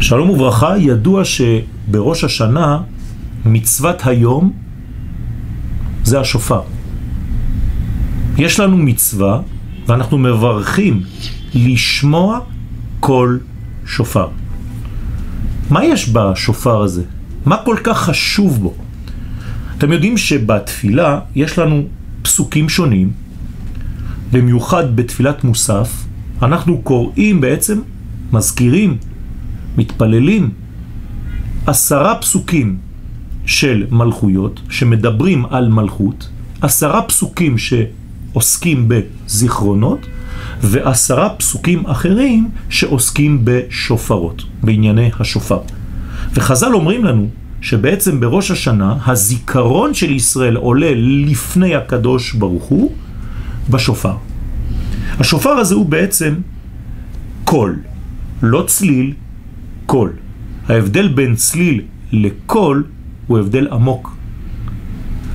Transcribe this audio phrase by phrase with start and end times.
[0.00, 2.80] שלום וברכה, ידוע שבראש השנה
[3.44, 4.52] מצוות היום
[6.04, 6.60] זה השופר.
[8.36, 9.40] יש לנו מצווה
[9.86, 11.02] ואנחנו מברכים
[11.54, 12.40] לשמוע
[13.00, 13.38] כל
[13.86, 14.28] שופר.
[15.70, 17.02] מה יש בשופר הזה?
[17.46, 18.74] מה כל כך חשוב בו?
[19.78, 21.82] אתם יודעים שבתפילה יש לנו
[22.22, 23.10] פסוקים שונים,
[24.32, 26.04] במיוחד בתפילת מוסף,
[26.42, 27.80] אנחנו קוראים בעצם,
[28.32, 28.98] מזכירים,
[29.78, 30.50] מתפללים,
[31.66, 32.76] עשרה פסוקים
[33.46, 36.28] של מלכויות שמדברים על מלכות,
[36.60, 40.06] עשרה פסוקים שעוסקים בזיכרונות,
[40.62, 45.60] ועשרה פסוקים אחרים שעוסקים בשופרות, בענייני השופר.
[46.34, 47.28] וחז"ל אומרים לנו
[47.60, 50.90] שבעצם בראש השנה הזיכרון של ישראל עולה
[51.26, 52.92] לפני הקדוש ברוך הוא
[53.70, 54.14] בשופר.
[55.18, 56.34] השופר הזה הוא בעצם
[57.44, 57.76] קול,
[58.42, 59.12] לא צליל,
[59.88, 60.12] קול.
[60.68, 62.84] ההבדל בין צליל לקול
[63.26, 64.16] הוא הבדל עמוק.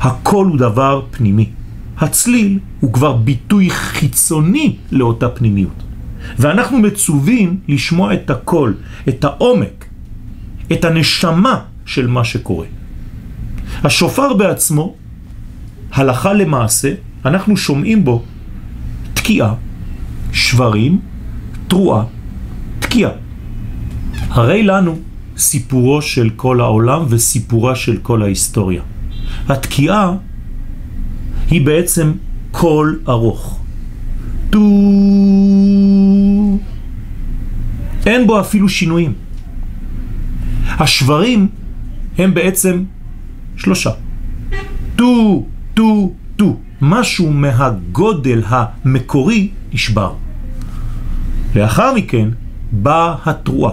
[0.00, 1.50] הקול הוא דבר פנימי.
[1.98, 5.82] הצליל הוא כבר ביטוי חיצוני לאותה פנימיות.
[6.38, 8.74] ואנחנו מצווים לשמוע את הקול,
[9.08, 9.84] את העומק,
[10.72, 12.66] את הנשמה של מה שקורה.
[13.84, 14.94] השופר בעצמו,
[15.92, 16.92] הלכה למעשה,
[17.24, 18.22] אנחנו שומעים בו
[19.14, 19.54] תקיעה,
[20.32, 21.00] שברים,
[21.68, 22.04] תרועה,
[22.78, 23.21] תקיעה.
[24.32, 24.98] הרי לנו
[25.36, 28.82] סיפורו של כל העולם וסיפורה של כל ההיסטוריה.
[29.48, 30.12] התקיעה
[31.50, 32.12] היא בעצם
[32.50, 33.60] קול ארוך.
[34.50, 34.60] טו...
[38.06, 39.12] אין בו אפילו שינויים.
[40.66, 41.48] השברים
[42.18, 42.84] הם בעצם
[43.56, 43.90] שלושה.
[44.96, 46.56] טו, טו, טו.
[46.80, 50.14] משהו מהגודל המקורי נשבר.
[51.56, 52.28] לאחר מכן
[52.72, 53.72] באה התרועה,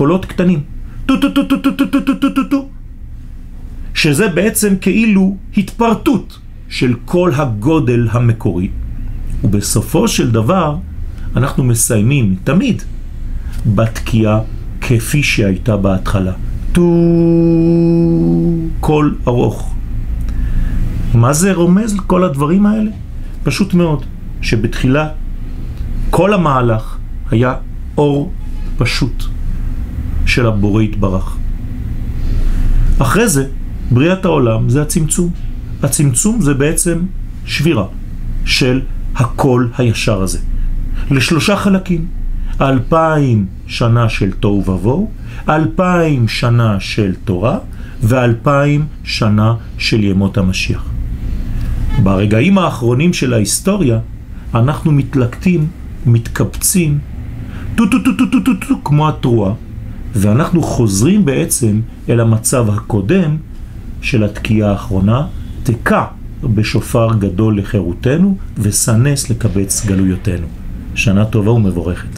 [0.00, 0.60] קולות קטנים.
[1.06, 2.68] טו טו טו טו טו טו טו טו טו טו טו
[3.94, 8.68] שזה בעצם כאילו התפרטות של כל הגודל המקורי.
[9.44, 10.76] ובסופו של דבר
[11.36, 12.82] אנחנו מסיימים תמיד
[13.66, 14.40] בתקיעה
[14.80, 16.32] כפי שהייתה בהתחלה.
[16.72, 16.88] טו
[18.80, 19.74] קול ארוך.
[21.14, 22.90] מה זה רומז כל הדברים האלה?
[23.42, 24.04] פשוט מאוד,
[24.42, 25.08] שבתחילה
[26.10, 26.96] כל המהלך
[27.30, 27.54] היה
[27.98, 28.32] אור
[28.78, 29.39] פשוט
[30.30, 31.36] של הבורא יתברך.
[32.98, 33.46] אחרי זה,
[33.90, 35.30] בריאת העולם זה הצמצום.
[35.82, 36.98] הצמצום זה בעצם
[37.44, 37.86] שבירה
[38.44, 38.80] של
[39.16, 40.38] הקול הישר הזה.
[41.10, 42.06] לשלושה חלקים.
[42.60, 45.10] אלפיים שנה של תוהו ובוהו,
[45.48, 47.58] אלפיים שנה של תורה
[48.02, 50.84] ואלפיים שנה של ימות המשיח.
[52.02, 53.98] ברגעים האחרונים של ההיסטוריה
[54.54, 55.66] אנחנו מתלקטים,
[56.06, 56.98] מתקבצים,
[57.74, 59.54] טו טו טו טו טו טו כמו התרועה,
[60.14, 63.36] ואנחנו חוזרים בעצם אל המצב הקודם
[64.02, 65.26] של התקיעה האחרונה,
[65.62, 66.04] תקע
[66.44, 70.46] בשופר גדול לחירותנו וסנס לקבץ גלויותינו.
[70.94, 72.08] שנה טובה ומבורכת.